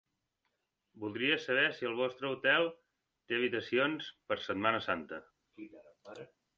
[1.03, 5.25] Voldria saber si el vostre hotel té habitacions per setmana santa.